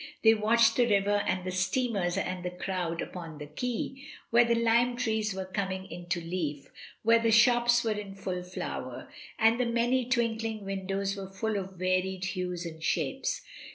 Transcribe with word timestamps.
They 0.23 0.33
watched 0.33 0.77
the 0.77 0.87
river 0.87 1.21
and 1.27 1.45
the 1.45 1.51
steamers 1.51 2.17
and 2.17 2.43
the 2.43 2.49
crowds 2.49 3.03
upon 3.03 3.37
the 3.37 3.45
quai, 3.45 4.03
where 4.31 4.43
the 4.43 4.55
lime 4.55 4.97
trees 4.97 5.35
were 5.35 5.45
coming 5.45 5.85
into 5.91 6.19
leaf— 6.19 6.71
where 7.03 7.19
the 7.19 7.29
shops 7.29 7.83
were 7.83 7.91
in 7.91 8.15
foil 8.15 8.41
flower, 8.41 9.13
and 9.37 9.59
the 9.59 9.67
many 9.67 10.05
twinkling 10.09 10.65
windows 10.65 11.15
were 11.15 11.29
full 11.29 11.55
of 11.55 11.73
varied 11.77 12.25
hues 12.25 12.65
and 12.65 12.81
shapes. 12.83 13.43